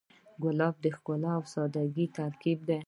ګلاب 0.43 0.75
د 0.83 0.85
ښکلا 0.95 1.31
او 1.37 1.43
سادګۍ 1.53 2.07
ترکیب 2.17 2.59
دی. 2.67 2.79